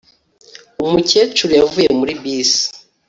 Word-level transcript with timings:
Umukecuru 0.83 1.51
yavuye 1.59 1.89
muri 1.99 2.13
bisi 2.21 2.63